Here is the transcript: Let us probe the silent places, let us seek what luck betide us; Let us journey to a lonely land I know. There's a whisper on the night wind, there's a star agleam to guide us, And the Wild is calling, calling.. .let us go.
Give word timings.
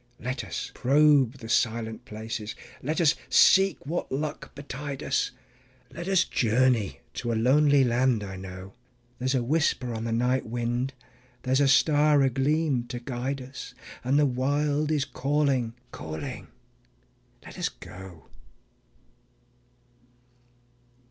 Let 0.19 0.43
us 0.43 0.71
probe 0.73 1.33
the 1.37 1.47
silent 1.47 2.05
places, 2.05 2.55
let 2.81 2.99
us 2.99 3.13
seek 3.29 3.85
what 3.85 4.11
luck 4.11 4.49
betide 4.55 5.03
us; 5.03 5.29
Let 5.93 6.07
us 6.07 6.23
journey 6.23 7.01
to 7.13 7.31
a 7.31 7.35
lonely 7.35 7.83
land 7.83 8.23
I 8.23 8.35
know. 8.35 8.73
There's 9.19 9.35
a 9.35 9.43
whisper 9.43 9.93
on 9.93 10.05
the 10.05 10.11
night 10.11 10.47
wind, 10.47 10.95
there's 11.43 11.61
a 11.61 11.67
star 11.67 12.23
agleam 12.23 12.87
to 12.87 12.99
guide 12.99 13.43
us, 13.43 13.75
And 14.03 14.17
the 14.17 14.25
Wild 14.25 14.89
is 14.91 15.05
calling, 15.05 15.75
calling.. 15.91 16.47
.let 17.45 17.59
us 17.59 17.69
go. 17.69 18.25